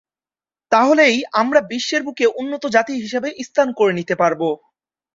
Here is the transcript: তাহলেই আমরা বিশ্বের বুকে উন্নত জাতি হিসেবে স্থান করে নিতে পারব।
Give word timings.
তাহলেই 0.71 1.17
আমরা 1.41 1.59
বিশ্বের 1.71 2.01
বুকে 2.03 2.25
উন্নত 2.39 2.63
জাতি 2.75 2.93
হিসেবে 3.03 3.29
স্থান 3.47 3.67
করে 3.79 3.93
নিতে 3.99 4.15
পারব। 4.21 4.41